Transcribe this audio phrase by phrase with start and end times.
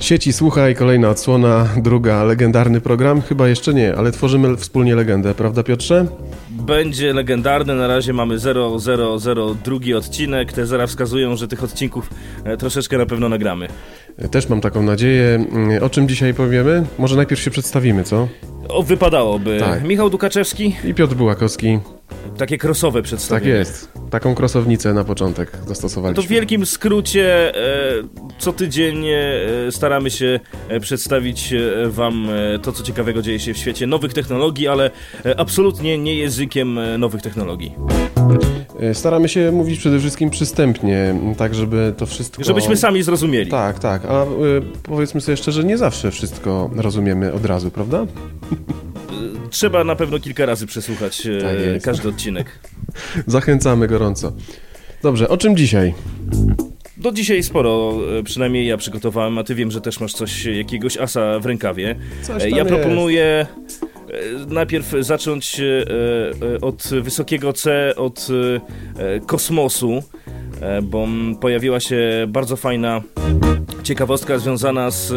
[0.00, 3.22] Sieci Słuchaj, kolejna odsłona, druga, legendarny program.
[3.22, 6.06] Chyba jeszcze nie, ale tworzymy wspólnie legendę, prawda Piotrze?
[6.50, 10.52] Będzie legendarny, na razie mamy 002 odcinek.
[10.52, 12.10] Te zera wskazują, że tych odcinków
[12.44, 13.68] e, troszeczkę na pewno nagramy.
[14.30, 15.44] Też mam taką nadzieję.
[15.82, 16.86] O czym dzisiaj powiemy?
[16.98, 18.28] Może najpierw się przedstawimy, co?
[18.72, 19.56] O, wypadałoby.
[19.60, 19.84] Tak.
[19.84, 21.78] Michał Dukaczewski, I Piotr Bułakowski.
[22.38, 23.52] takie krosowe Tak przedstawienie.
[23.52, 23.92] jest.
[24.10, 26.22] Taką krosownicę na początek To zastosowaliśmy.
[26.22, 28.02] w wielkim skrócie e,
[28.38, 29.18] co tydzień e,
[29.70, 31.54] staramy się e, przedstawić
[31.86, 32.28] Wam
[32.62, 34.90] to, co ciekawego dzieje się w świecie nowych technologii, ale
[35.36, 37.74] absolutnie nie językiem nowych technologii.
[38.80, 42.44] E, Staramy się mówić przede wszystkim przystępnie, tak żeby to wszystko...
[42.44, 43.50] Żebyśmy sami zrozumieli.
[43.50, 44.02] Tak, tak.
[44.04, 44.26] A y,
[44.82, 48.06] powiedzmy sobie szczerze, nie zawsze wszystko rozumiemy od razu, prawda?
[49.50, 51.84] Trzeba na pewno kilka razy przesłuchać e, Tak jest.
[51.86, 52.46] każdy odcinek.
[53.26, 54.32] Zachęcamy gorąco.
[55.02, 55.94] Dobrze, o czym dzisiaj?
[56.96, 60.56] Do dzisiaj sporo, e, przynajmniej ja przygotowałem, a ty wiem, że też masz coś, e,
[60.56, 61.96] jakiegoś asa w rękawie.
[62.22, 62.68] Coś E, Ja jest.
[62.70, 63.46] proponuję e,
[64.48, 65.64] najpierw zacząć e,
[66.54, 68.26] e, od wysokiego C, od
[68.98, 70.02] e, e, kosmosu,
[70.60, 71.06] e, bo
[71.40, 73.00] pojawiła się bardzo fajna
[73.82, 75.12] ciekawostka związana z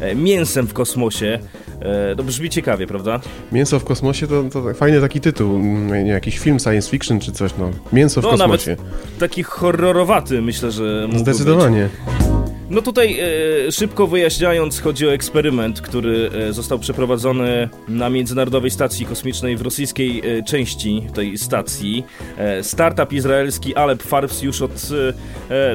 [0.00, 1.38] e, mięsem w kosmosie.
[1.80, 3.20] E, To brzmi ciekawie, prawda?
[3.52, 7.32] Mięso w kosmosie to, to tak fajny taki tytuł, nie, jakiś film science fiction czy
[7.32, 7.70] coś, no.
[7.92, 8.70] Mięso w No kosmosie.
[8.70, 8.80] nawet
[9.18, 12.19] taki horrorowaty myślę, że mógłby być.
[12.70, 19.06] No tutaj e, szybko wyjaśniając, chodzi o eksperyment, który e, został przeprowadzony na Międzynarodowej Stacji
[19.06, 22.04] Kosmicznej w rosyjskiej e, części tej stacji.
[22.62, 24.88] Startup izraelski Alep Farbs już od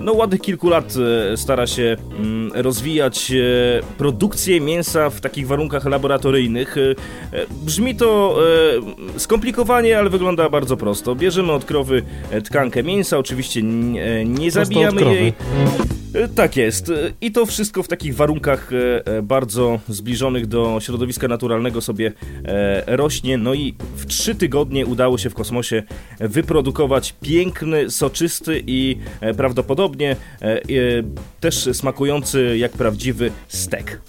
[0.01, 0.93] no, ładnych kilku lat
[1.35, 3.31] stara się mm, rozwijać
[3.97, 6.75] produkcję mięsa w takich warunkach laboratoryjnych.
[7.51, 8.38] Brzmi to
[9.17, 11.16] skomplikowanie, ale wygląda bardzo prosto.
[11.16, 12.01] Bierzemy od krowy
[12.43, 13.61] tkankę mięsa, oczywiście
[14.25, 15.33] nie zabijamy jej.
[16.16, 16.89] E, Tak jest.
[16.89, 18.71] E, I to wszystko w takich warunkach
[19.05, 22.11] e, bardzo zbliżonych do środowiska naturalnego sobie
[22.88, 23.38] rośnie.
[23.38, 25.84] No i w trzy tygodnie udało się w kosmosie
[26.19, 28.97] wyprodukować piękny, soczysty i
[29.38, 30.16] prawdopodobnie
[31.40, 34.01] też smakujący jak prawdziwy stek.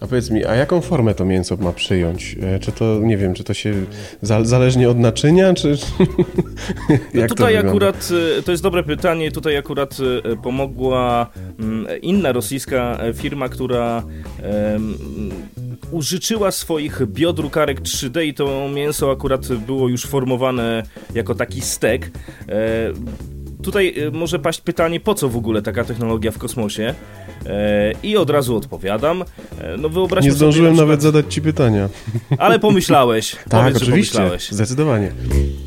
[0.00, 2.36] A powiedz mi, a jaką formę to mięso ma przyjąć?
[2.42, 3.74] E, Czy to, nie wiem, czy to się
[4.22, 5.76] za, zależnie od naczynia, czy...
[5.76, 7.68] To tutaj wygląda?
[7.68, 14.02] akurat, e, to jest dobre pytanie, tutaj akurat e, pomogła mm, inna rosyjska firma, która
[14.42, 14.94] em,
[15.90, 20.82] użyczyła swoich biodrukarek 3D i to mięso akurat było już formowane
[21.14, 22.10] jako taki stek.
[23.64, 26.94] Tutaj e, może paść pytanie, po co w ogóle taka technologia w kosmosie?
[27.46, 29.22] E, I od razu odpowiadam.
[29.60, 31.88] E, No wyobraźmy Nie zdążyłem na nawet przykład, zadać ci pytania.
[32.38, 33.36] Ale pomyślałeś.
[33.50, 34.50] Tak, Powiedz, oczywiście, pomyślałeś.
[34.50, 35.12] zdecydowanie.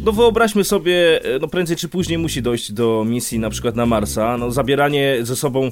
[0.06, 3.86] No wyobraźmy sobie, e, no prędzej czy później musi dojść do misji na przykład na
[3.86, 4.38] Marsa.
[4.38, 5.72] No zabieranie ze sobą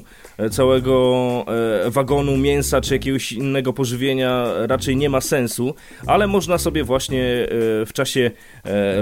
[0.50, 1.44] całego
[1.86, 5.74] wagonu mięsa czy jakiegoś innego pożywienia raczej nie ma sensu,
[6.06, 7.46] ale można sobie właśnie
[7.86, 8.30] w czasie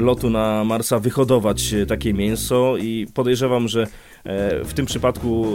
[0.00, 3.86] lotu na Marsa wyhodować takie mięso i podejrzewam, że
[4.64, 5.46] w tym przypadku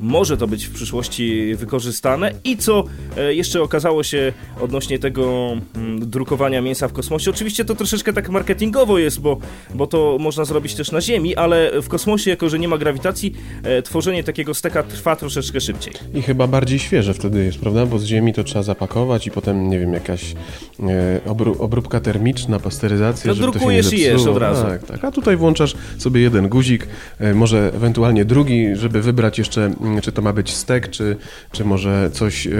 [0.00, 2.84] może to być w przyszłości wykorzystane i co
[3.16, 7.30] e, jeszcze okazało się odnośnie tego mm, drukowania mięsa w kosmosie.
[7.30, 9.38] Oczywiście to troszeczkę tak marketingowo jest, bo,
[9.74, 13.34] bo to można zrobić też na Ziemi, ale w kosmosie, jako że nie ma grawitacji,
[13.62, 15.92] e, tworzenie takiego steka trwa troszeczkę szybciej.
[16.14, 17.86] I chyba bardziej świeże wtedy jest, prawda?
[17.86, 20.32] Bo z ziemi to trzeba zapakować i potem, nie wiem, jakaś
[20.80, 24.34] e, obró- obróbka termiczna, pasteryzacja, No, żeby to się nie drukujesz i jesz zepsuło.
[24.36, 24.64] od razu.
[24.64, 25.04] Tak, tak.
[25.04, 26.86] A tutaj włączasz sobie jeden guzik,
[27.18, 31.16] e, może ewentualnie drugi, żeby wybrać jeszcze, mm, czy to ma być stek, czy,
[31.52, 32.50] czy może coś e,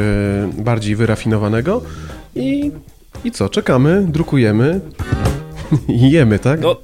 [0.59, 1.83] bardziej wyrafinowanego.
[2.35, 2.71] I,
[3.25, 3.49] I co?
[3.49, 4.81] Czekamy, drukujemy
[5.89, 6.61] i jemy, tak?
[6.61, 6.77] No,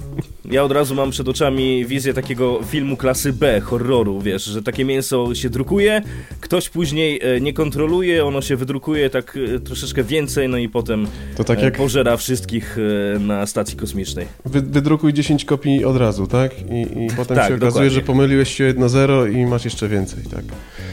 [0.44, 4.84] ja od razu mam przed oczami wizję takiego filmu klasy B, horroru, wiesz, że takie
[4.84, 6.02] mięso się drukuje,
[6.40, 11.06] ktoś później e, nie kontroluje, ono się wydrukuje tak e, troszeczkę więcej, no i potem
[11.36, 12.76] To tak e, jak- pożera wszystkich
[13.20, 14.26] na stacji kosmicznej.
[14.44, 16.52] Wy, wydrukuj 10 kopii od razu, tak?
[16.70, 17.90] I, i potem Tak, się okazuje, dokładnie.
[17.90, 20.44] że pomyliłeś się 1-0 i masz jeszcze więcej, tak?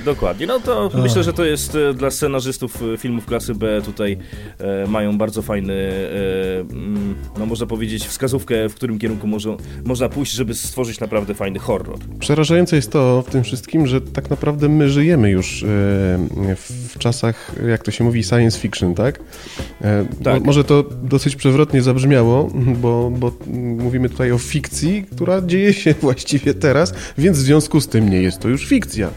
[0.05, 4.17] Dokładnie, no to myślę, że to jest dla scenarzystów filmów klasy B tutaj
[4.59, 10.09] e, mają bardzo fajny, e, mm, no można powiedzieć, wskazówkę, w którym kierunku może, można
[10.09, 11.97] pójść, żeby stworzyć naprawdę fajny horror.
[12.19, 15.67] Przerażające jest to w tym wszystkim, że tak naprawdę my żyjemy już e,
[16.65, 19.19] w czasach, jak to się mówi, science fiction, tak?
[19.81, 20.39] E, Tak.
[20.39, 22.49] Mo, może to dosyć przewrotnie zabrzmiało,
[22.81, 23.31] bo, bo
[23.77, 28.21] mówimy tutaj o fikcji, która dzieje się właściwie teraz, więc w związku z tym nie
[28.21, 29.09] jest to już fikcja.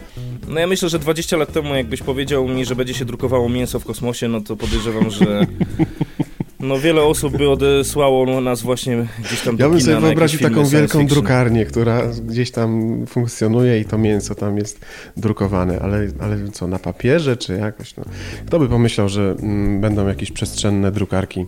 [0.47, 3.79] No ja myślę, że 20 lat temu jakbyś powiedział mi, że będzie się drukowało mięso
[3.79, 5.45] w kosmosie, no to podejrzewam, że
[6.61, 10.65] No wiele osób by odesłało nas właśnie gdzieś tam do Ja bym sobie wyobraził taką
[10.65, 14.79] wielką drukarnię, która gdzieś tam funkcjonuje i to mięso tam jest
[15.17, 17.95] drukowane, ale, ale co, na papierze czy jakoś?
[17.95, 18.03] No.
[18.47, 21.45] Kto by pomyślał, że mm, będą jakieś przestrzenne drukarki?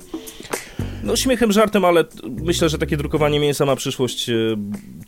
[1.04, 2.04] No śmiechem, żartem, ale
[2.44, 4.34] myślę, że takie drukowanie mięsa ma przyszłość e,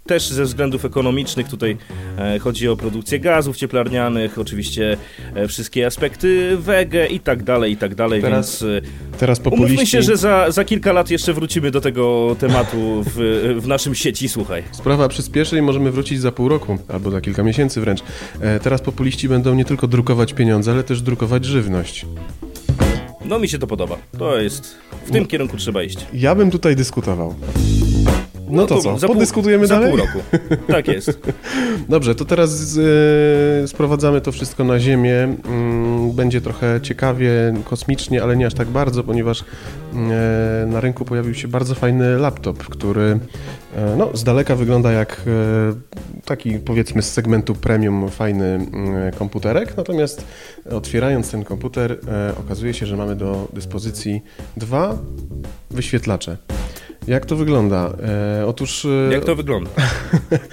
[0.05, 1.47] też ze względów ekonomicznych.
[1.47, 1.77] Tutaj
[2.17, 4.97] e, chodzi o produkcję gazów cieplarnianych, oczywiście
[5.35, 8.83] e, wszystkie aspekty wege i tak dalej, i tak dalej, Teraz więc
[9.19, 9.87] Teraz umówmy populiści...
[9.87, 13.15] się, że za, za kilka lat jeszcze wrócimy do tego tematu w,
[13.61, 14.63] w naszym sieci, słuchaj.
[14.71, 17.99] Sprawa przyspieszy i możemy wrócić za pół roku, albo za kilka miesięcy wręcz.
[18.61, 22.05] Teraz populiści będą nie tylko drukować pieniądze, ale też drukować żywność.
[23.27, 23.97] No mi się to podoba.
[24.17, 24.75] To jest,
[25.05, 25.97] w tym kierunku trzeba iść.
[26.13, 27.35] Ja bym tutaj dyskutował.
[28.49, 29.89] No to co, za pół- podyskutujemy za dalej?
[29.89, 30.19] pół roku.
[30.67, 31.19] Tak jest.
[31.89, 32.77] Dobrze, to teraz
[33.63, 35.35] e, sprowadzamy to wszystko na ziemię.
[35.45, 37.29] Mm, Będzie trochę ciekawie,
[37.63, 39.43] kosmicznie, ale nie aż tak bardzo, ponieważ
[40.67, 43.19] na rynku pojawił się bardzo fajny laptop, który
[43.75, 49.77] e, no, z daleka wygląda jak e, taki powiedzmy z segmentu premium fajny mm, komputerek,
[49.77, 50.25] natomiast
[50.71, 54.21] otwierając ten komputer e, okazuje się, że mamy do dyspozycji
[54.57, 54.97] dwa
[55.71, 56.37] wyświetlacze.
[57.07, 57.93] Jak to wygląda?
[58.39, 58.85] E, otóż...
[58.85, 59.69] e, Jak to wygląda?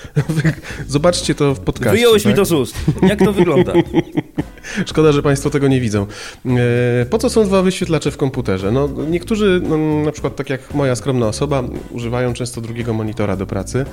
[0.88, 1.96] Zobaczcie to w podcaście.
[1.96, 2.36] Wyjąłeś mi tak?
[2.36, 2.76] to z ust.
[3.02, 3.72] Jak to wygląda?
[4.86, 6.06] Szkoda, że Państwo tego nie widzą.
[6.46, 8.72] E, Po co są dwa wyświetlacze w komputerze?
[8.72, 13.46] No, niektórzy, no, na przykład tak jak moja skromna osoba, używają często drugiego monitora do
[13.46, 13.84] pracy.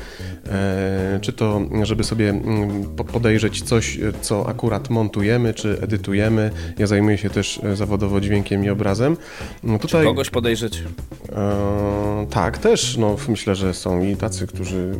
[0.49, 6.51] E, Czy to, żeby sobie mm, po- podejrzeć coś, co akurat montujemy, czy edytujemy.
[6.77, 9.17] Ja zajmuję się też e, zawodowo dźwiękiem i obrazem.
[9.63, 10.83] No, Tutaj, Kogoś podejrzeć?
[11.35, 12.97] E, tak, też.
[12.97, 14.91] No, myślę, że są i tacy, którzy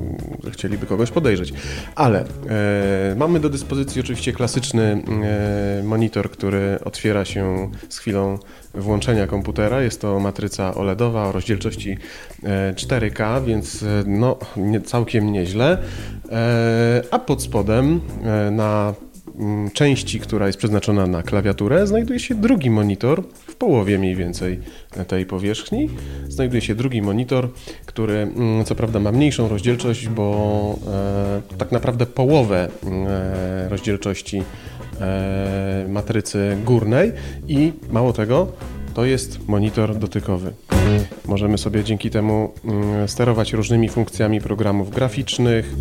[0.52, 1.54] chcieliby kogoś podejrzeć.
[1.96, 2.20] Ale
[2.50, 8.40] e, mamy do dyspozycji oczywiście klasyczny e, monitor, który otwiera się z chwilą
[8.74, 9.82] włączenia komputera.
[9.82, 11.98] Jest to matryca OLEDowa o rozdzielczości
[12.44, 15.78] e, 4K, więc e, no, nie, całkiem nieźle.
[16.32, 18.94] E, a pod spodem e, na
[19.40, 24.60] mm, części, która jest przeznaczona na klawiaturę, znajduje się drugi monitor w połowie mniej więcej
[25.08, 25.90] tej powierzchni.
[26.28, 27.50] Znajduje się drugi monitor,
[27.86, 30.80] który mm, co prawda ma mniejszą rozdzielczość, bo
[31.52, 34.44] e, tak naprawdę połowę e, rozdzielczości e,
[35.88, 37.12] matrycy górnej
[37.48, 38.48] i mało tego,
[38.94, 40.54] to jest monitor dotykowy.
[41.26, 45.74] Możemy sobie dzięki temu mm, sterować różnymi funkcjami programów graficznych,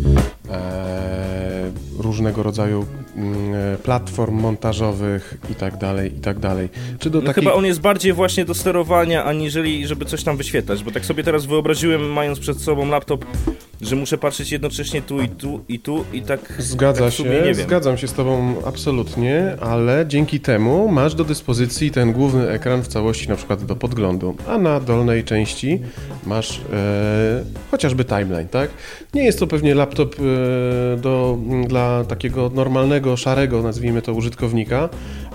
[0.49, 2.85] e, różnego rodzaju
[3.15, 6.69] mm, platform montażowych i tak dalej, i tak dalej.
[6.99, 7.43] Czy do No takiej...
[7.43, 11.23] chyba on jest bardziej właśnie do sterowania, aniżeli żeby coś tam wyświetlać, bo tak sobie
[11.23, 13.25] teraz wyobraziłem, mając przed sobą laptop,
[13.81, 16.53] że muszę patrzeć jednocześnie tu i tu i tu i tak...
[16.57, 17.55] Zgadza tak się, nie wiem.
[17.55, 22.87] zgadzam się z Tobą absolutnie, ale dzięki temu masz do dyspozycji ten główny ekran w
[22.87, 25.79] całości na przykład do podglądu, a na dolnej części
[26.25, 28.69] masz e, chociażby timeline, tak?
[29.13, 31.37] Nie jest to pewnie laptop e, do,
[31.67, 34.89] dla takiego normalnego, szarego, nazwijmy to, użytkownika,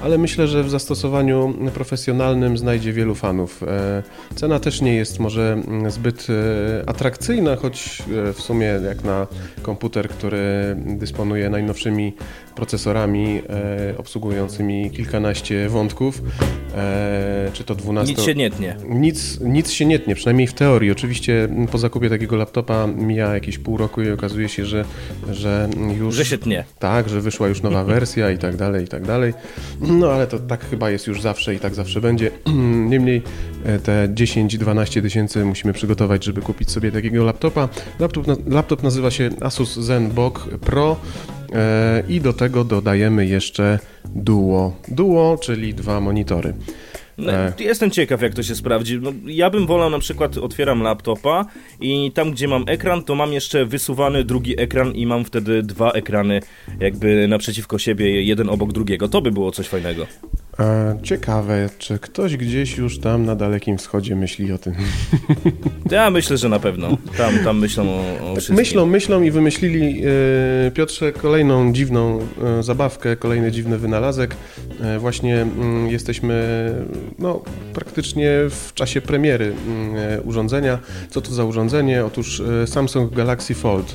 [0.05, 3.63] ale myślę, że w zastosowaniu profesjonalnym znajdzie wielu fanów.
[3.63, 4.03] E,
[4.35, 9.27] cena też nie jest może mm, zbyt e, atrakcyjna, choć e, w sumie jak na
[9.63, 12.13] komputer, który dysponuje najnowszymi
[12.55, 13.43] procesorami
[13.99, 16.23] obsługującymi kilkanaście wątków,
[17.53, 18.15] czy to 12...
[18.15, 18.77] Nic się nie tnie.
[18.89, 20.91] Nic, nic się nie tnie, przynajmniej w teorii.
[20.91, 24.85] Oczywiście mm, po zakupie takiego laptopa mija jakieś pół roku i okazuje się, że,
[25.31, 25.69] że
[25.99, 26.15] już...
[26.15, 26.65] Że się tnie.
[26.79, 29.35] Tak, że wyszła już nowa wersja i tak dalej, i tak dalej.
[29.99, 32.31] No ale to tak chyba jest już zawsze i tak zawsze będzie.
[32.91, 33.23] Niemniej
[33.65, 37.69] e, te 10-12 tysięcy musimy przygotować, żeby kupić sobie takiego laptopa.
[37.99, 40.97] Laptop, laptop nazywa się Asus ZenBook Pro
[41.53, 44.73] e, i do tego dodajemy jeszcze Duo.
[44.89, 46.55] Duo, czyli dwa monitory.
[47.19, 47.53] No, E.
[47.59, 48.99] Jestem ciekaw, jak to się sprawdzi.
[49.03, 51.45] No, ja bym wolał na przykład, otwieram laptopa
[51.81, 55.91] i tam, gdzie mam ekran, to mam jeszcze wysuwany drugi ekran i mam wtedy dwa
[55.91, 56.41] ekrany
[56.81, 59.09] jakby naprzeciwko siebie, jeden obok drugiego.
[59.09, 60.07] To by było coś fajnego.
[60.61, 64.75] E, Ciekawe, czy ktoś gdzieś już tam na Dalekim Wschodzie myśli o tym.
[65.91, 66.97] Ja myślę, że na pewno.
[67.17, 68.57] Tam, tam myślą o, o wszystkim.
[68.57, 70.03] Myślą, myślą i wymyślili,
[70.67, 72.19] e, Piotrze, kolejną dziwną
[72.59, 74.37] e, zabawkę, kolejny dziwny wynalazek.
[74.81, 76.45] E, właśnie mm, jesteśmy
[77.19, 77.43] no,
[77.73, 79.95] praktycznie w czasie premiery mm,
[80.25, 80.79] urządzenia.
[81.11, 82.05] Co to za urządzenie?
[82.05, 83.95] Otóż Samsung Galaxy Fold.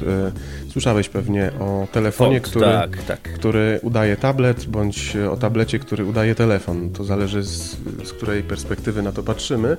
[0.71, 3.21] Słyszałeś pewnie o telefonie, Fold, który, Tak, tak.
[3.21, 6.48] który udaje tablet, bądź o tablecie, który udaje telefon.
[6.49, 6.89] Telefon.
[6.89, 9.77] To zależy z, z której perspektywy na to patrzymy.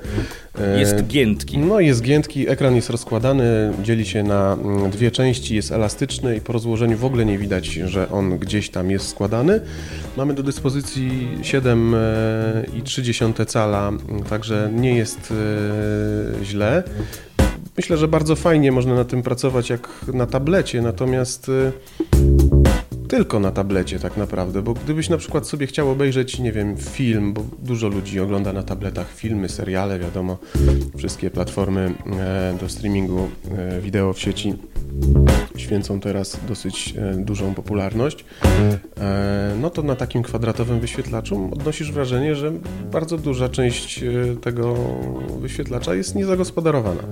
[0.79, 1.59] Jest giętki.
[1.59, 6.41] No jest giętki, ekran jest rozkładany, dzieli się na mm, dwie części, jest elastyczny i
[6.41, 9.61] po rozłożeniu w ogóle nie widać, że on gdzieś tam jest składany.
[10.17, 13.93] Mamy do dyspozycji 7,3 cala,
[14.29, 15.35] także nie jest
[16.43, 16.83] źle.
[17.77, 21.51] Myślę, że bardzo fajnie można na tym pracować jak na tablecie, natomiast
[23.11, 27.33] tylko na tablecie tak naprawdę, bo gdybyś na przykład sobie chciał obejrzeć, nie wiem, film,
[27.33, 30.39] bo dużo ludzi ogląda na tabletach filmy, seriale, wiadomo,
[30.97, 34.55] wszystkie platformy e, do streamingu e, wideo w sieci
[35.57, 38.25] święcą teraz dosyć e, dużą popularność,
[39.61, 42.53] no to na takim kwadratowym wyświetlaczu odnosisz wrażenie, że
[42.93, 44.05] bardzo duża część
[44.43, 44.75] tego
[45.41, 47.03] wyświetlacza jest niezagospodarowana.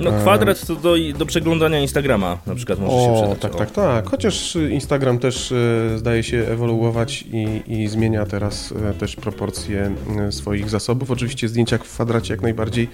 [0.00, 3.40] No kwadrat to do, do przeglądania Instagrama na przykład może o, się przydać.
[3.40, 3.58] Tak, o.
[3.58, 4.10] tak, tak.
[4.10, 10.32] Chociaż Instagram też e, zdaje się ewoluować i, i zmienia teraz e, też proporcje e,
[10.32, 11.10] swoich zasobów.
[11.10, 12.88] Oczywiście zdjęcia w kwadracie jak najbardziej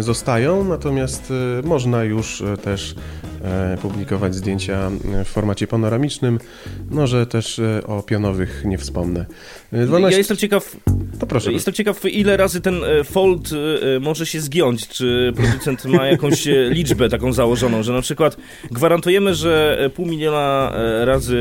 [0.00, 1.32] zostają, natomiast
[1.64, 2.94] można już też
[3.82, 4.90] publikować zdjęcia
[5.24, 6.38] w formacie panoramicznym,
[6.90, 9.26] no że też o pionowych nie wspomnę.
[9.72, 10.10] 12...
[10.10, 10.76] Ja jestem ciekaw,
[11.18, 11.52] to proszę.
[11.52, 13.50] Jestem ciekaw, ile razy ten fold
[14.00, 18.36] może się zgiąć, czy producent ma jakąś liczbę taką założoną, że na przykład
[18.70, 20.72] gwarantujemy, że pół miliona
[21.04, 21.38] razy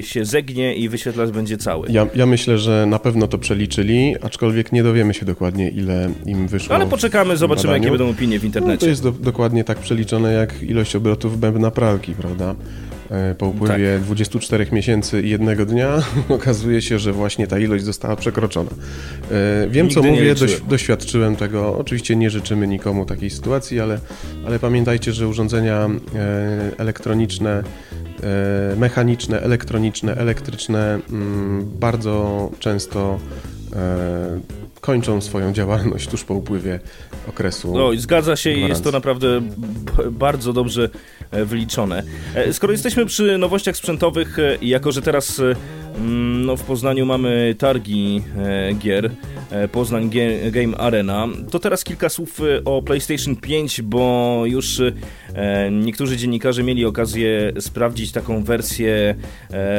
[0.00, 1.88] się zegnie i wyświetlacz będzie cały.
[1.90, 6.48] Ja, ja myślę, że na pewno to przeliczyli, aczkolwiek nie dowiemy się dokładnie, ile im
[6.48, 6.74] wyszło.
[6.74, 8.74] Ale poczekamy, zobaczymy, jakie będą opinie w internecie.
[8.74, 12.54] No, to jest do, dokładnie tak przeliczone, jak ilość obrotów bębna pralki, prawda?
[13.10, 14.02] E, po upływie tak.
[14.02, 18.70] 24 miesięcy i jednego dnia okazuje się, że właśnie ta ilość została przekroczona.
[18.70, 21.78] E, wiem, Nigdy co mówię, doś, doświadczyłem tego.
[21.78, 23.98] Oczywiście nie życzymy nikomu takiej sytuacji, ale,
[24.46, 27.62] ale pamiętajcie, że urządzenia e, elektroniczne,
[28.76, 33.18] mechaniczne, elektroniczne, elektryczne mm, bardzo często
[34.80, 36.80] kończą swoją działalność tuż po upływie
[37.28, 37.74] okresu.
[37.74, 39.40] No i zgadza się i jest to naprawdę
[40.10, 40.90] bardzo dobrze
[41.30, 42.02] e, wyliczone.
[42.34, 45.42] E, skoro jesteśmy przy nowościach sprzętowych e, jako, że teraz
[46.00, 49.10] no, w Poznaniu mamy targi e, gier,
[49.50, 50.10] e, Poznań
[50.50, 51.28] Game Arena.
[51.50, 54.80] To teraz kilka słów e, o PlayStation 5, bo już
[55.70, 59.14] niektórzy dziennikarze mieli okazję sprawdzić taką wersję,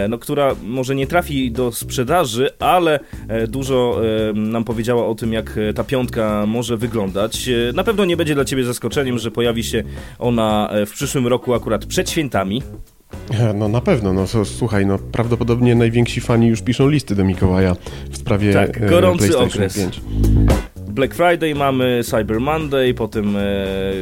[0.09, 2.99] no, która może nie trafi do sprzedaży, ale
[3.47, 4.01] dużo
[4.33, 7.49] nam powiedziała o tym, jak ta piątka może wyglądać.
[7.73, 9.83] Na pewno nie będzie dla Ciebie zaskoczeniem, że pojawi się
[10.19, 12.61] ona w przyszłym roku akurat przed świętami.
[13.55, 17.75] No na pewno, no słuchaj, no prawdopodobnie najwięksi fani już piszą listy do Mikołaja
[18.09, 19.77] w sprawie tak, gorący PlayStation okres.
[19.77, 20.01] 5.
[20.99, 23.39] Black Friday mamy, Cyber Monday, potem e,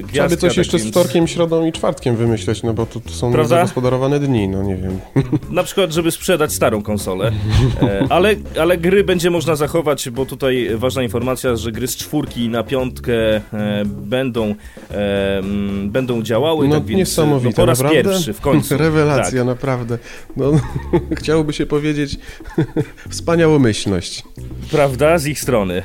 [0.04, 0.12] gwiazdka.
[0.12, 0.89] Trzeba by coś tak jeszcze więc...
[0.89, 4.75] z wtorkiem, środą i czwartkiem wymyśleć, no bo to, to są zagospodarowane dni, no nie
[4.75, 5.00] wiem.
[5.51, 7.32] Na przykład, żeby sprzedać starą konsolę.
[7.82, 12.50] E, ale, ale gry będzie można zachować, bo tutaj ważna informacja, że gry z czwórki
[12.50, 13.42] na piątkę e,
[13.86, 14.56] będą,
[14.92, 15.42] e,
[15.86, 16.68] będą działały.
[16.68, 18.10] No tak więc, niesamowite, no, po raz naprawdę?
[18.10, 18.77] pierwszy w końcu.
[18.88, 19.48] Rewelacja, tak.
[19.48, 19.98] naprawdę.
[20.38, 20.51] No,
[21.20, 22.20] chciałoby się powiedzieć
[23.10, 24.24] wspaniałomyślność.
[24.72, 25.84] Prawda, z ich strony.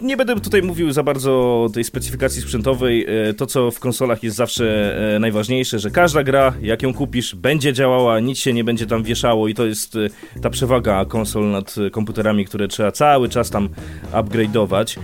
[0.00, 1.32] Nie będę tutaj mówił za bardzo
[1.64, 3.06] o tej specyfikacji sprzętowej.
[3.28, 7.34] E, to, co w konsolach jest zawsze e, najważniejsze, że każda gra, jak ją kupisz,
[7.34, 11.50] będzie działała, nic się nie będzie tam wieszało i to jest e, ta przewaga konsol
[11.50, 13.68] nad komputerami, które trzeba cały czas tam
[14.12, 14.98] upgrade'ować.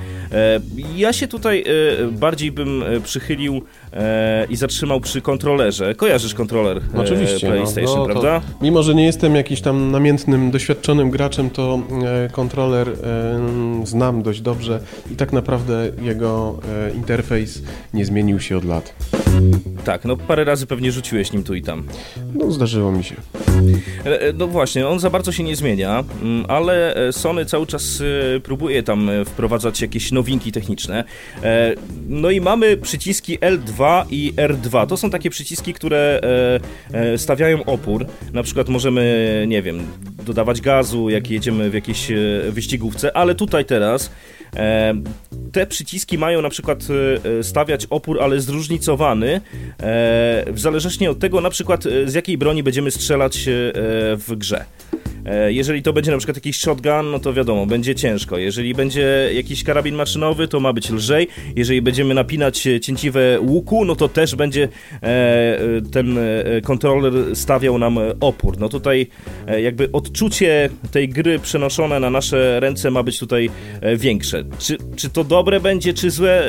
[0.97, 1.65] Ja się tutaj
[2.13, 3.63] bardziej bym przychylił
[4.49, 5.95] i zatrzymał przy kontrolerze.
[5.95, 7.55] Kojarzysz kontroler Oczywiście, no.
[7.55, 8.41] PlayStation, no, no, prawda?
[8.63, 11.81] mimo, że nie jestem jakiś tam namiętnym, doświadczonym graczem, to
[12.33, 12.89] kontroler
[13.85, 14.81] znam dość dobrze
[15.11, 17.63] i tak naprawdę jego e, interfejs
[17.95, 18.95] nie zmienił się od lat.
[19.85, 21.85] Tak, no parę razy pewnie rzuciłeś nim tu i tam.
[22.35, 23.15] No zdarzyło mi się.
[24.07, 28.03] E, e, no właśnie, on za bardzo się nie zmienia, mm, ale Sony cały czas
[28.43, 31.05] próbuje tam wprowadzać jakieś nowinki techniczne.
[32.09, 34.87] No i mamy przyciski L2 i R2.
[34.87, 36.21] To są takie przyciski, które
[37.17, 38.07] stawiają opór.
[38.33, 39.87] Na przykład możemy, nie wiem,
[40.27, 42.09] dodawać gazu, jak jedziemy w jakiejś
[42.51, 44.11] wyścigówce, ale tutaj teraz
[44.57, 44.95] E,
[45.53, 46.79] te przyciski mają na przykład
[47.39, 49.41] e, stawiać opór, ale zróżnicowany, e,
[50.53, 53.45] w zależności od tego na przykład z jakiej broni będziemy strzelać
[54.17, 54.65] w grze.
[55.27, 58.39] E, jeżeli to będzie na przykład jakiś shotgun, no to wiadomo, będzie ciężko.
[58.39, 61.29] Jeżeli będzie jakiś karabin maszynowy, to ma być lżej.
[61.57, 64.69] Jeżeli będziemy napinać cięciwe łuku, no to też będzie
[65.03, 65.59] e,
[65.93, 68.59] ten e, kontroler stawiał nam opór.
[68.59, 69.07] No tutaj
[69.63, 73.51] jakby odczucie tej gry przenoszone na nasze ręce ma być tutaj
[73.97, 74.45] większe.
[74.59, 76.45] Czy, czy to dobre będzie, czy złe?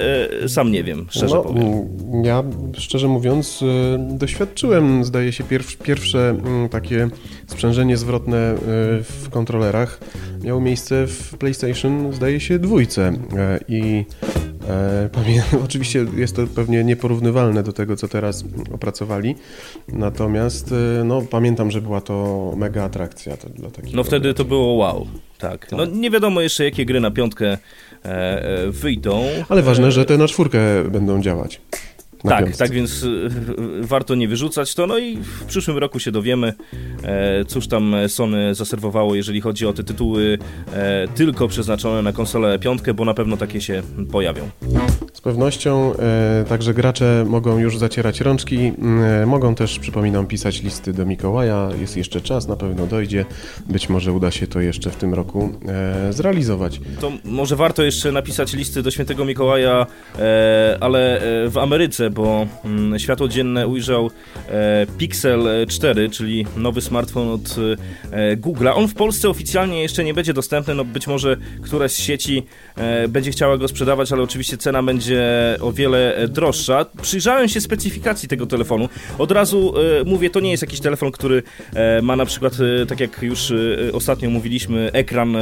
[0.47, 1.87] Sam nie wiem, szczerze no, powiem.
[2.23, 2.43] Ja,
[2.77, 3.63] szczerze mówiąc,
[4.09, 6.37] doświadczyłem, zdaje się, pierw, pierwsze
[6.71, 7.09] takie
[7.47, 8.55] sprzężenie zwrotne
[9.03, 9.99] w kontrolerach
[10.43, 13.13] miał miejsce w PlayStation, zdaje się, dwójce.
[13.67, 14.05] I
[14.69, 15.09] E,
[15.65, 19.35] oczywiście jest to pewnie nieporównywalne do tego, co teraz opracowali,
[19.87, 20.73] natomiast
[21.05, 23.93] no, pamiętam, że była to mega atrakcja to dla takich.
[23.93, 25.67] No wtedy to było wow, tak.
[25.67, 25.79] tak.
[25.79, 27.57] No nie wiadomo jeszcze, jakie gry na piątkę e,
[28.05, 29.25] e wyjdą.
[29.49, 30.59] Ale ważne, że te na czwórkę
[30.91, 31.61] będą działać
[32.29, 32.65] tak, piątce.
[32.65, 34.87] tak więc y, y, warto nie wyrzucać to.
[34.87, 36.53] No i w przyszłym roku się dowiemy,
[37.03, 40.37] e, cóż tam Sony zaserwowało, jeżeli chodzi o te tytuły
[40.73, 44.49] e, tylko przeznaczone na konsolę piątkę, bo na pewno takie się pojawią.
[45.13, 48.73] Z pewnością e, także gracze mogą już zacierać rączki,
[49.25, 51.69] mogą też, przypominam, pisać listy do Mikołaja.
[51.81, 53.25] Jest jeszcze czas, na pewno dojdzie.
[53.69, 55.53] Być może uda się to jeszcze w tym roku
[56.09, 56.81] zrealizować.
[57.01, 59.85] To może warto jeszcze napisać listy do świętego Mikołaja,
[60.79, 64.11] ale w Ameryce, bo mm, światło dzienne ujrzał
[64.49, 67.55] e, Pixel 4, czyli nowy smartfon od
[68.11, 68.71] e, Google'a.
[68.75, 72.43] On w Polsce oficjalnie jeszcze nie będzie dostępny, no być może któraś z sieci
[72.75, 75.23] e, będzie chciała go sprzedawać, ale oczywiście cena będzie
[75.61, 76.85] o wiele droższa.
[77.01, 78.89] Przyjrzałem się specyfikacji tego telefonu.
[79.17, 79.73] Od razu
[80.05, 81.43] mówię, to nie jest jakiś telefon, który
[82.01, 82.53] ma na przykład,
[82.87, 83.53] tak jak już
[83.93, 85.37] ostatnio mówiliśmy, ekran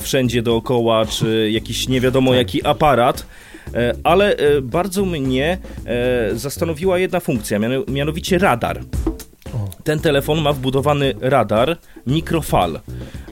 [0.00, 3.26] wszędzie dookoła, czy jakiś nie wiadomo jaki aparat.
[3.74, 7.58] E, ale e, bardzo mnie e, zastanowiła jedna funkcja,
[7.88, 8.80] mianowicie radar.
[9.84, 12.80] Ten telefon ma wbudowany radar mikrofal.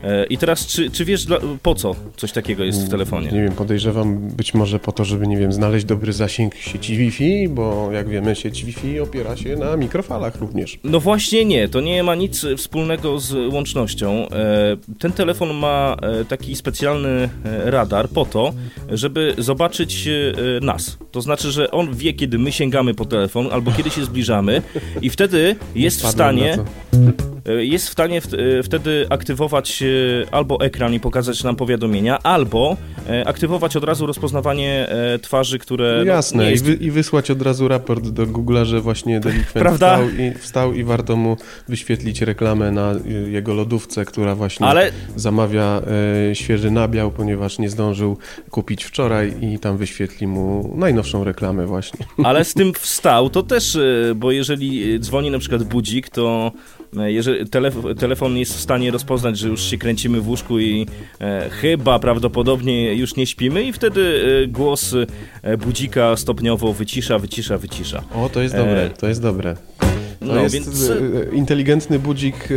[0.04, 1.26] E, I teraz, czy, czy wiesz
[1.62, 3.30] po co coś takiego jest w telefonie?
[3.30, 7.48] Nie wiem, podejrzewam być może po to, żeby, nie wiem, znaleźć dobry zasięg sieci Wi-Fi,
[7.48, 10.78] bo jak wiemy, sieć Wi-Fi opiera się na mikrofalach również.
[10.84, 14.28] No właśnie nie, to nie ma nic wspólnego z łącznością.
[14.28, 17.28] E, ten telefon ma e, taki specjalny
[17.64, 18.52] radar po to,
[18.88, 20.08] żeby zobaczyć
[20.60, 20.98] nas.
[21.10, 24.62] To znaczy, że on wie, kiedy my sięgamy po telefon albo kiedy się zbliżamy
[25.02, 26.58] i wtedy jest w stanie
[27.46, 28.18] jest w stanie
[28.58, 29.86] e, wtedy aktywować e,
[30.34, 32.76] albo ekran i pokazać nam powiadomienia, albo
[33.26, 34.88] aktywować od razu rozpoznawanie
[35.22, 35.98] twarzy, które...
[35.98, 36.64] No jasne, jest...
[36.64, 40.74] I, wy, i, wysłać od razu raport do Google'a, że właśnie delikwent wstał i, wstał
[40.74, 41.36] i warto mu
[41.68, 42.94] wyświetlić reklamę na
[43.26, 44.92] jego lodówce, która właśnie Ale...
[45.16, 45.82] zamawia
[46.30, 48.18] e, świeży nabiał, ponieważ nie zdążył
[48.50, 52.06] kupić wczoraj i tam wyświetli mu najnowszą reklamę właśnie.
[52.24, 53.78] Ale z tym wstał to też,
[54.16, 56.52] bo jeżeli dzwoni na przykład budzik, to
[56.83, 60.86] E, jeżeli telef telefon jest w stanie rozpoznać, że już się kręcimy w łóżku i
[61.20, 64.94] e, chyba prawdopodobnie już nie śpimy i wtedy e, głos
[65.42, 68.02] e, budzika stopniowo wycisza, wycisza, wycisza.
[68.14, 69.56] O, to jest dobre, to jest dobre.
[70.26, 70.90] To no, jest więc...
[70.90, 72.48] E, inteligentny budzik,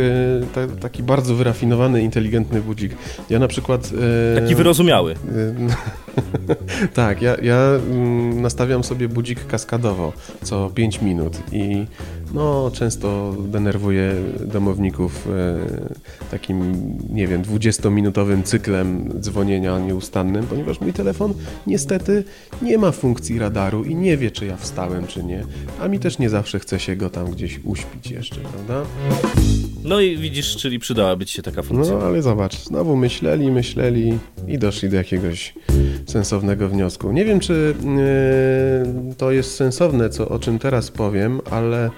[0.54, 2.92] e, taki bardzo wyrafinowany, inteligentny budzik.
[3.30, 3.92] Ja na przykład...
[4.36, 5.14] E, taki wyrozumiały.
[6.94, 11.86] tak, ja, ja mm, nastawiam sobie budzik kaskadowo co 5 minut i
[12.34, 15.28] no, często denerwuję domowników
[16.30, 16.72] takim,
[17.10, 21.34] nie wiem, 20-minutowym cyklem dzwonienia nieustannym, ponieważ mój telefon
[21.66, 22.24] niestety
[22.62, 25.44] nie ma funkcji radaru i nie wie, czy ja wstałem, czy nie,
[25.80, 28.84] a mi też nie zawsze chce się go tam gdzieś uśpić jeszcze, prawda?
[29.88, 31.94] No i widzisz, czyli przydałaby ci się taka funkcja.
[31.94, 35.54] No ale zobacz, znowu myśleli, myśleli i doszli do jakiegoś
[36.06, 37.12] sensownego wniosku.
[37.12, 41.90] Nie wiem, czy yy, to jest sensowne, co, o czym teraz powiem, ale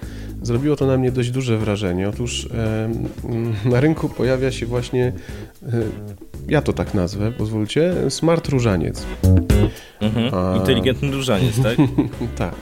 [0.42, 2.09] zrobiło to na mnie dość duże wrażenie.
[2.09, 2.48] Otóż
[3.64, 5.12] yy, na rynku pojawia się właśnie,
[5.62, 5.70] yy,
[6.48, 9.07] ja to tak nazwę, pozwólcie, smart różaniec.
[10.00, 10.35] Mhm.
[10.35, 10.57] A...
[10.57, 11.76] Inteligentny różaniec, tak?
[12.37, 12.55] tak,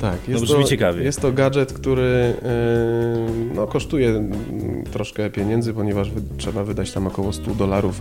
[0.00, 0.28] tak.
[0.28, 1.02] Jest no brzmi to, ciekawie.
[1.02, 4.28] Jest to gadżet, który yy, no, kosztuje
[4.92, 8.00] troszkę pieniędzy, ponieważ wy, trzeba wydać tam około 100 dolarów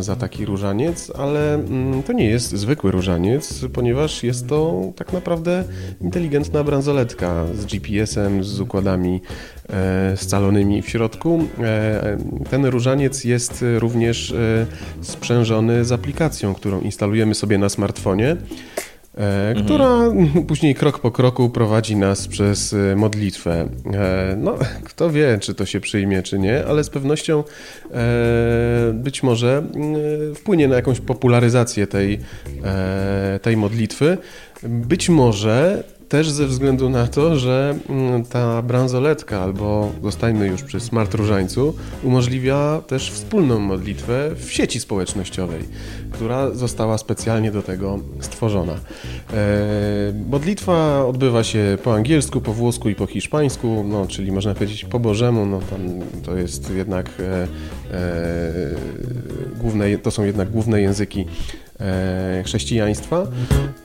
[0.00, 1.64] za taki różaniec, ale
[1.96, 5.64] yy, to nie jest zwykły różaniec, ponieważ jest to tak naprawdę
[6.00, 9.20] inteligentna bransoletka z GPS-em, z układami
[9.68, 11.44] e, scalonymi w środku.
[11.62, 12.18] E,
[12.50, 14.34] ten różaniec jest również e,
[15.00, 18.36] sprzężony z aplikacją, którą instalujemy sobie na smartfonie.
[19.18, 20.12] E, która
[20.48, 23.68] później krok po kroku prowadzi nas przez e, modlitwę.
[23.94, 24.54] E, no,
[24.88, 27.44] kto wie, czy to się przyjmie, czy nie, ale z pewnością
[28.92, 29.62] być może
[30.34, 32.18] wpłynie na jakąś popularyzację tej,
[33.42, 34.18] tej modlitwy.
[34.62, 40.80] Być może też ze względu na to, że mm, ta bransoletka, albo zostańmy już przy
[40.80, 45.62] smart różańcu, umożliwia też wspólną modlitwę w sieci społecznościowej,
[46.10, 48.72] która została specjalnie do tego stworzona.
[48.72, 48.78] E,
[50.30, 55.00] modlitwa odbywa się po angielsku, po włosku i po hiszpańsku, no, czyli można powiedzieć po
[55.00, 55.80] bożemu, no, tam
[56.24, 57.48] to jest jednak e, e,
[59.60, 61.26] główne, to są jednak główne języki
[62.44, 63.26] chrześcijaństwa.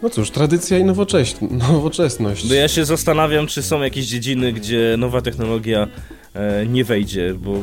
[0.03, 2.49] No cóż, tradycja i nowoczesność.
[2.49, 5.87] No ja się zastanawiam, czy są jakieś dziedziny, gdzie nowa technologia
[6.33, 7.53] e, nie wejdzie, bo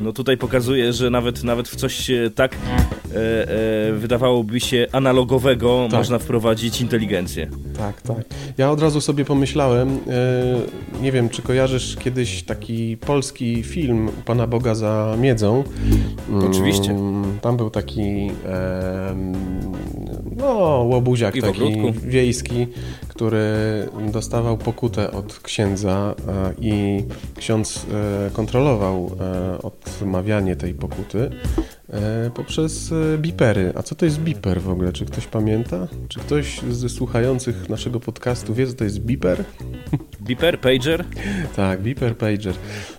[0.00, 5.98] no tutaj pokazuje, że nawet, nawet w coś tak e, e, wydawałoby się analogowego tak.
[5.98, 7.50] można wprowadzić inteligencję.
[7.78, 8.24] Tak, tak.
[8.58, 14.46] Ja od razu sobie pomyślałem, e, nie wiem, czy kojarzysz kiedyś taki polski film Pana
[14.46, 15.64] Boga za miedzą.
[16.48, 16.90] Oczywiście.
[16.90, 18.30] Mm, tam był taki
[20.38, 22.66] no, łobuziak I taki wiejski,
[23.08, 23.44] który
[24.12, 27.04] dostawał pokutę od księdza e, i
[27.36, 27.86] ksiądz
[28.26, 31.30] e, kontrolował e, odmawianie tej pokuty
[32.34, 33.72] poprzez bipery.
[33.74, 34.92] A co to jest biper w ogóle?
[34.92, 35.88] Czy ktoś pamięta?
[36.08, 39.44] Czy ktoś ze słuchających naszego podcastu wie, co to jest biper?
[40.20, 41.04] Beeper, pager?
[41.56, 42.54] Tak, beeper, pager.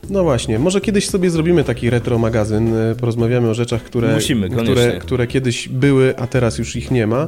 [0.10, 4.49] No właśnie, może kiedyś sobie zrobimy taki retro magazyn, e, porozmawiamy o rzeczach, które, Musimy,
[4.49, 7.28] które, które kiedyś były, a teraz już ich nie ma.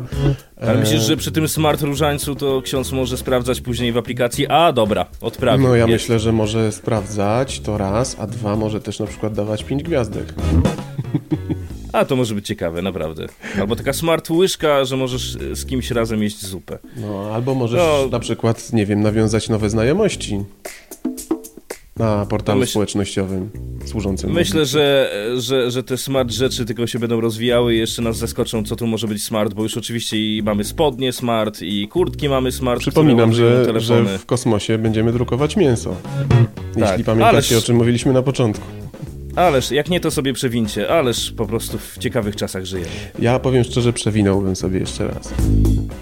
[0.61, 4.71] Ale myślisz, że przy tym smart różańcu to ksiądz może sprawdzać później w aplikacji, a
[4.71, 5.67] dobra, odprawił.
[5.67, 6.03] No ja jest.
[6.03, 10.33] myślę, że może sprawdzać to raz, a dwa może też na przykład dawać pięć gwiazdek.
[11.93, 13.25] A to może być ciekawe, naprawdę.
[13.59, 16.77] Albo taka smart łyżka, że możesz e, z kimś razem jeść zupę.
[16.97, 18.07] No, albo możesz no.
[18.11, 20.39] na przykład, nie wiem, nawiązać nowe znajomości
[21.97, 22.69] na portalu myśl...
[22.69, 23.49] społecznościowym
[23.85, 24.31] służącym.
[24.31, 28.63] Myślę, że, że, że te smart rzeczy tylko się będą rozwijały i jeszcze nas zaskoczą,
[28.63, 32.51] co tu może być smart, bo już oczywiście i mamy spodnie smart, i kurtki mamy
[32.51, 32.81] smart.
[32.81, 35.95] Przypominam, że, że w kosmosie będziemy drukować mięso.
[36.73, 36.89] Tak.
[36.89, 37.51] Jeśli pamiętacie, Ależ...
[37.53, 38.80] o czym mówiliśmy na początku.
[39.35, 42.91] Ależ, jak nie to sobie przewincie, ależ po prostu w ciekawych czasach żyjemy.
[43.19, 45.33] Ja powiem szczerze, przewinąłbym sobie jeszcze raz.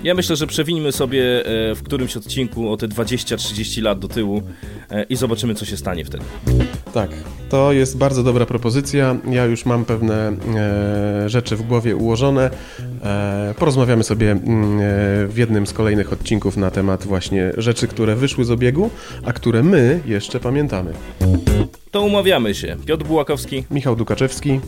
[0.03, 4.41] Ja myślę, że przewinimy sobie e, w którymś odcinku o te 20-30 lat do tyłu
[4.89, 6.23] e, i zobaczymy, co się stanie wtedy.
[6.93, 7.09] Tak,
[7.49, 9.17] to jest bardzo dobra propozycja.
[9.29, 12.49] Ja już mam pewne e, rzeczy w głowie ułożone.
[13.03, 18.15] E, porozmawiamy sobie mm, e, w jednym z kolejnych odcinków na temat właśnie rzeczy, które
[18.15, 18.89] wyszły z obiegu,
[19.25, 20.93] a które my jeszcze pamiętamy.
[21.91, 22.75] To umawiamy się.
[22.85, 23.63] Piotr Bułakowski.
[23.71, 24.59] Michał Dukaczewski.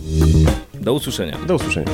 [0.74, 1.38] Do usłyszenia.
[1.48, 1.92] Do usłyszenia.